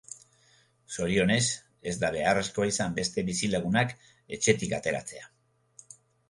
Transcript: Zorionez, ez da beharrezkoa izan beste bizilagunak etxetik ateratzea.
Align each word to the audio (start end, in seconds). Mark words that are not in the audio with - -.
Zorionez, 0.93 1.43
ez 1.91 1.93
da 2.03 2.09
beharrezkoa 2.15 2.67
izan 2.71 2.95
beste 3.01 3.25
bizilagunak 3.29 3.93
etxetik 4.39 4.75
ateratzea. 4.79 5.29